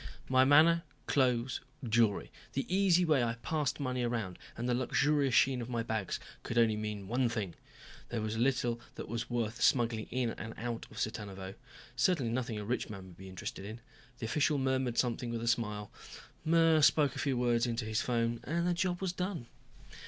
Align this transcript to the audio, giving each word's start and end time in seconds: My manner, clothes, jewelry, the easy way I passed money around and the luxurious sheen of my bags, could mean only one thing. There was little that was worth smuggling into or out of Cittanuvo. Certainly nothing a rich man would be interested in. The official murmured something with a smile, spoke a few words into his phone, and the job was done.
My 0.27 0.43
manner, 0.45 0.81
clothes, 1.05 1.61
jewelry, 1.87 2.31
the 2.53 2.65
easy 2.75 3.05
way 3.05 3.23
I 3.23 3.35
passed 3.43 3.79
money 3.79 4.01
around 4.01 4.39
and 4.57 4.67
the 4.67 4.73
luxurious 4.73 5.35
sheen 5.35 5.61
of 5.61 5.69
my 5.69 5.83
bags, 5.83 6.19
could 6.41 6.57
mean 6.57 7.01
only 7.03 7.03
one 7.03 7.29
thing. 7.29 7.53
There 8.09 8.19
was 8.23 8.35
little 8.35 8.81
that 8.95 9.07
was 9.07 9.29
worth 9.29 9.61
smuggling 9.61 10.07
into 10.09 10.43
or 10.43 10.57
out 10.59 10.87
of 10.89 10.97
Cittanuvo. 10.97 11.53
Certainly 11.95 12.31
nothing 12.31 12.57
a 12.57 12.65
rich 12.65 12.89
man 12.89 13.05
would 13.09 13.17
be 13.17 13.29
interested 13.29 13.63
in. 13.63 13.79
The 14.17 14.25
official 14.25 14.57
murmured 14.57 14.97
something 14.97 15.29
with 15.29 15.43
a 15.43 15.47
smile, 15.47 15.91
spoke 16.81 17.15
a 17.15 17.19
few 17.19 17.37
words 17.37 17.67
into 17.67 17.85
his 17.85 18.01
phone, 18.01 18.39
and 18.43 18.65
the 18.67 18.73
job 18.73 19.01
was 19.01 19.13
done. 19.13 19.45